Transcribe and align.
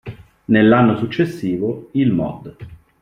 Nell'anno 0.45 0.97
successivo, 0.97 1.89
il 1.91 2.09
Mod. 2.11 2.55